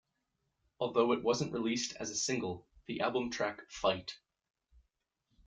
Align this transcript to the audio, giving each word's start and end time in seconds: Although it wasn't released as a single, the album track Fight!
Although 0.79 1.11
it 1.11 1.21
wasn't 1.21 1.53
released 1.53 1.93
as 1.99 2.09
a 2.09 2.15
single, 2.15 2.67
the 2.87 3.01
album 3.01 3.29
track 3.29 3.69
Fight! 3.69 4.17